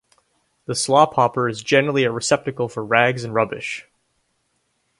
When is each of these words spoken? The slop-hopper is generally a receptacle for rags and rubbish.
The 0.65 0.73
slop-hopper 0.73 1.47
is 1.47 1.61
generally 1.61 2.05
a 2.05 2.11
receptacle 2.11 2.67
for 2.67 2.83
rags 2.83 3.23
and 3.23 3.35
rubbish. 3.35 3.87